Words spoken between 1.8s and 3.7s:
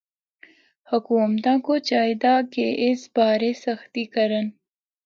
چاہیدا کہ اس بارے